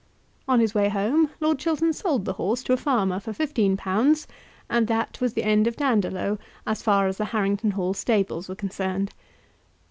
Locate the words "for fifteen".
3.19-3.77